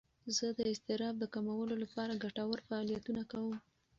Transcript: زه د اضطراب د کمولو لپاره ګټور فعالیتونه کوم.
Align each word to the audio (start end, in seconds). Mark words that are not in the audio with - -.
زه 0.35 0.47
د 0.57 0.59
اضطراب 0.71 1.15
د 1.19 1.25
کمولو 1.33 1.75
لپاره 1.83 2.19
ګټور 2.23 2.57
فعالیتونه 2.67 3.21
کوم. 3.31 3.53